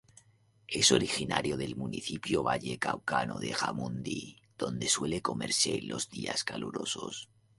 Es 0.67 0.91
originario 0.91 1.57
del 1.57 1.75
municipio 1.75 2.41
vallecaucano 2.41 3.37
de 3.37 3.53
Jamundí, 3.53 4.41
donde 4.57 4.87
suele 4.89 5.21
comerse 5.21 5.77
en 5.77 5.89
los 5.89 6.09
días 6.09 6.43
calurosos. 6.43 7.29